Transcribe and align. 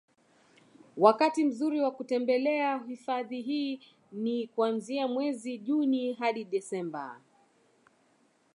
Wakati 0.97 1.43
mzuri 1.45 1.79
wa 1.79 1.91
kutembelea 1.91 2.77
hifadhi 2.77 3.41
hii 3.41 3.79
ni 4.11 4.47
kuanzia 4.47 5.07
mwezi 5.07 5.57
Juni 5.57 6.13
hadi 6.13 6.43
Desemba 6.45 7.21